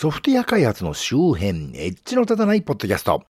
[0.00, 3.24] ソフトウェア開発の周辺、エッジの立たないポッドキャスト。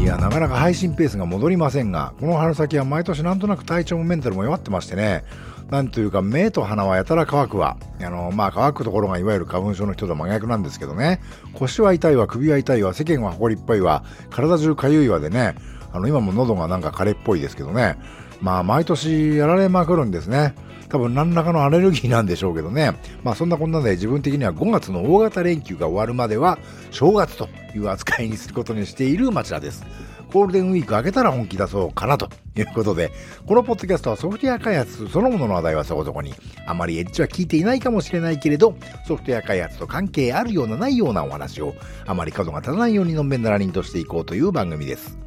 [0.00, 5.24] いや、なかなか配信ペースが戻りませんが、この春先は毎年なんとなく体調もメンタルも弱ってましてね、
[5.72, 7.78] なんというか目と鼻はやたら乾くわ。
[7.98, 11.22] あの、まあ乾くところがいわゆる花粉症の人と真逆なんですけどね、
[11.54, 15.54] 腰は痛いわ、首は痛いわ、世間は埃っぽいわ、体中かゆいわでね、
[15.90, 17.96] あの、今も喉がなんか枯れっぽいですけどね、
[18.42, 20.54] まあ毎年やられまくるんですね。
[20.90, 22.92] 多分何らかのアレルギーなんでしょうけどね。
[23.24, 26.58] まあそんなこんなで自分的には5月の大型連休が終わるまでは
[26.90, 29.86] 正月という扱いにすることにしている町田です。
[30.32, 33.12] ゴールデンウィーク明けたら本気出そうかなということで、
[33.46, 36.32] このポッドキャストはソフトウェア開発そのものの話題はそこそこに、
[36.66, 38.74] あまりエッジは聞いていないかもしれないけれど、
[39.06, 41.74] ソフトウェア開発と関係あるようなないようなお話を、
[42.06, 45.18] あまり角が立たないようにのんべんならりんとしていこうという番組です。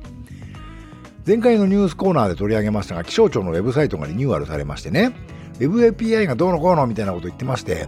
[1.27, 5.11] 前回のニュースコーナーで取り上げましたが、気象庁のウェブサイトがリニューアルされましてね、
[5.59, 7.87] Web API がどうのこうのみたいなこと言ってまして、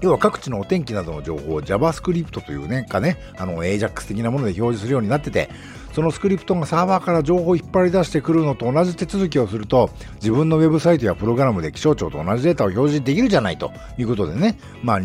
[0.00, 5.50] 要は各地のお天気などの情報を JavaScript というね、かね、あの AJAX 的なもので表示するようになってて、
[5.92, 15.04] そのスクリプトがサーバーから情報を引っ張り出してくるのと同じ手続きをすると、自分のウェブサイトやプログラムで気象庁と同じデータを表示できるじゃないということでね、まあ、い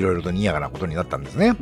[0.00, 1.54] ろいろとにやかなことになったんですね。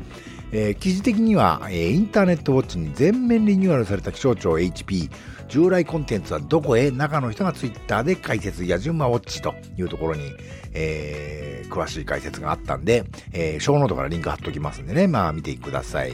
[0.53, 5.11] えー、記事的には、えー、インターネットウォッチに全面リニューアルされた気象庁 HP、
[5.49, 10.33] 従来コンテンツはどこへ中の人がツイッターで解説や順番ウォッチというところに、
[10.73, 16.13] えー、詳しい解説があったんで、えー、ショーノートからリンク貼っておきますんでね、まあ見てください。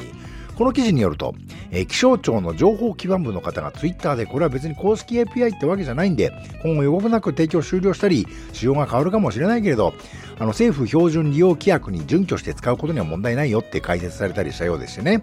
[0.60, 1.34] この記事によると、
[1.70, 9.94] えー、気象庁の情報基盤部の方がツイッターで、これは別に公式 API ってわけじゃないんで、今後予告なく提供終了したり、仕様が変わるかもしれないけれど、
[10.36, 15.22] あの政府標準利用規約に準拠して使うことには問題ないよって解説されたりしたようでしてね。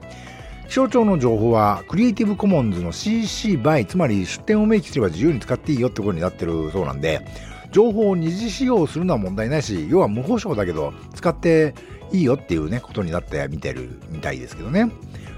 [0.69, 7.23] 気象庁の情報は、クリエイティブコモンズの CC BY、つまり出典を明記すれば自由に使っていいよってことになってるそうなんで、
[7.71, 11.75] 情報を二次使用するのは問題ないし、要は無保証だけど、使って
[12.11, 14.89] いいよっていうね、ことになってみてるみたいですけどね。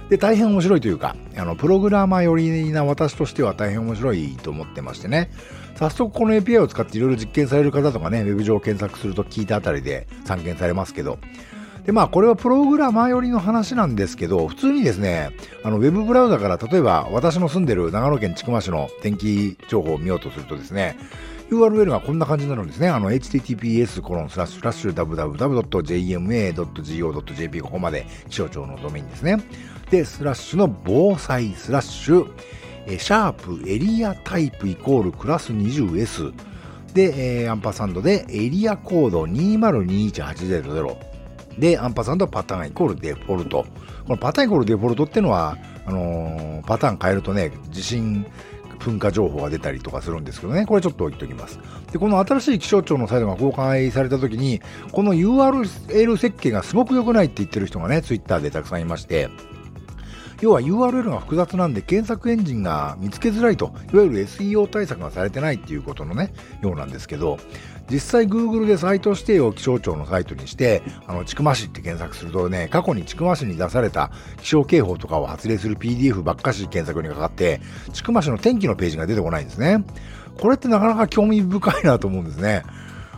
[0.09, 5.30] で、大変面白いというか、あの、プログラマー寄りな私としては大変面白いと思ってましてね。
[5.75, 11.19] 早速この API を使っていろいろ実験される方とかね、ウェブ上検索すると聞いたあたりで散見されますけど、
[11.86, 15.31] で、まあ、これはプログラマー寄りの話なんですけど、普通にですね、
[15.64, 20.98] あの、ウェブブラウザから、例えば、私の住んでる長野県千曲市の天気情報を見ようとするとですね、
[21.50, 22.90] URL がこんな感じになるんですね。
[22.90, 26.12] あの、https コロンスラッシュラッシュ www.jma.go.jp
[27.62, 29.38] ここまで気象庁のドメインですね。
[29.90, 32.32] で、スラッシュの防災スラッシュ、
[32.86, 36.34] えシャープエリアタイプイコールクラス 20S
[36.94, 40.96] で、えー、アンパサンドでエリアコード2021800
[41.58, 43.66] で、アンパサンドパターンイコールデフォルト。
[44.06, 48.26] このパターンイコールデフォルトっていうのは、あのー、パターン変えるとね、地震
[48.79, 51.59] 噴火情報が出たりとかするんですけどね、これちょっと置いておきます。
[51.91, 59.29] で、この新しい気象庁のサイトが公開された時に、この URL 設計がすごく良くないって言ってる人がね、ツイッターでたくさんいまして、
[60.41, 67.38] 要は URL が複雑なんで検索エンジンが見つけづらいと、いわゆる SEO 対策がされてないっていうことのね、ようなんですけど、
[67.89, 74.11] 実際 Google でサイト指定を気象庁のサイトにして、あの、千曲市って検索するとね、過去に千曲市に出された
[74.41, 77.61] 気象警報とかを発令する PDF ばっかし検索にかかって、
[77.91, 79.83] 千曲市の天気のページが出てこないんですね。
[80.39, 82.63] これってなかなか興味深いなと思うんですね。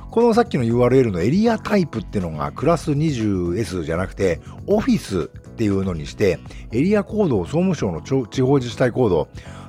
[0.09, 5.29] このさっきの URL のエリアタイプっていうのがクラス 20S じゃなくて、オフィス
[5.61, 6.39] っていうのにして、
[6.71, 9.27] エリアコードを総務省の地方自治体コード、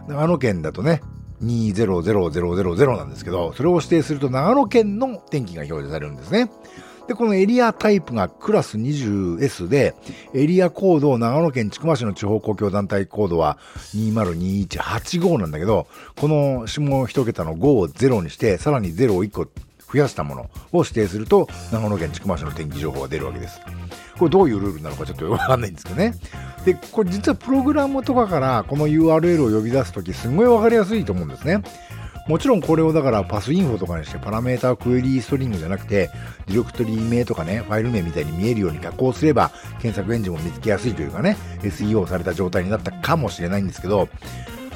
[0.09, 1.03] 長野県だとね、
[1.45, 6.51] 200000なんですけど、それを指定すると長野県の天気が表示されるんですね。
[7.09, 9.95] で、このエリアタイプがクラス 20S で、
[10.33, 13.59] エリアコードを長野県千曲市の地方公共団体コードは
[13.95, 15.89] 202185なんだけど、
[16.19, 19.47] この下一桁の5を0にして、さらに0を1個
[19.93, 23.61] 増やしたものを指定すると、長野県千曲市の天気情報が出るわけです。
[24.19, 26.15] これどういうルールなのかちょっとわかんないんですけどね。
[26.65, 31.63] で、これ実はプログラムとかからこの URL を呼び出すときすごいわかりやすいと思うんですね。
[32.29, 36.09] もちろんこれをだからパスインフォとかにしてパラメータクエリーストリングじゃなくて、
[36.47, 39.51] ディレクトリー名とかね、ファイル名みたいに見えるように加工すれば、
[39.81, 44.09] 検索エンジンも見つけやすいというかね、SEO された状態になったかもしれないんですけど、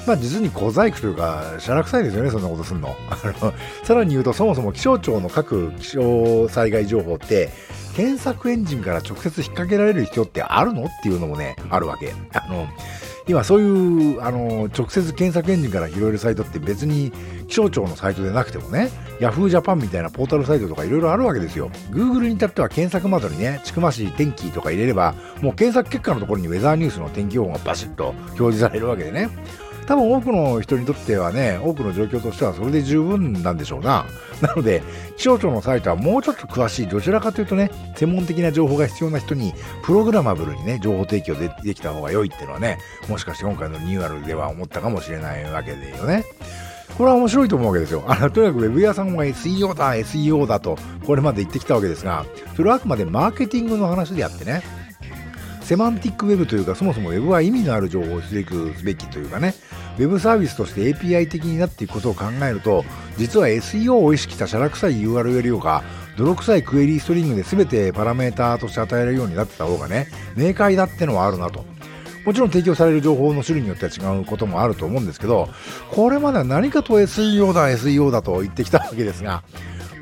[0.09, 2.81] まあ実に小細工というか、しゃらくさいですよね、そんなことすん。
[2.81, 2.97] の、
[3.85, 7.51] さらに言うと、そもそも気象庁の各気象災害情報って、
[7.97, 10.85] 検索エンジンから直接引っ掛けられる必要ってあるの？
[10.85, 12.13] っていうのもね、あるわけ。
[12.35, 12.69] あの、
[13.27, 17.11] 今そういう、あの、直接検索エンジンから拾えるサイトって別に
[17.49, 21.71] 気象庁のサイトでなくてもね、Yahoo Japan みたいなポータルサイトとかいろいろあるわけですよ。
[21.91, 29.31] Google に至っては検索窓にね、ちくま市天気とか入れれば、もう検索結果のところにウェザーニュースの天気予報がバシッと表示されるわけでね。
[29.87, 34.05] 多分多くの人にとってはね、多くの状況としてはそれで十分なんでしょうな。
[34.41, 34.83] なので、
[35.17, 42.79] 気象庁のサイトはもうちょっと詳しい、どちらかというとね、専門的な情報が必要な人に、プログラマブルにね、情報提供でできた方が良いっていうのはね、
[43.09, 46.25] もしかして今回のニューアルでは思ったかもしれないわけでよね。
[46.97, 48.05] これは面白いと思うわけですよ。
[48.07, 52.25] あの、とにかくウェブ屋さんが SEO だ、SEO だと、これまで言ってきたわけですが、
[52.57, 54.63] それはあくまでマーケティングの話であってね、
[55.67, 59.53] セマンティックウェブというか、そもそもウェブは意味のある情報を出くすべきというかね、
[59.99, 62.85] ウェブサービスとして API 的になっていくことを考えると、
[63.17, 65.83] 実は SEO を意識したシャラ臭い URL よか、
[66.17, 71.65] 泥臭いクエリーストリングで全てパラメーターとして与えられるようになってた方がね、明快だってのはあるなと。
[72.25, 75.49] もちろん提供される情報の種類によっては違うこともあると思うんですけど、
[75.91, 79.43] これまでは何かと SEO だ、SEO だと言ってきたわけですが、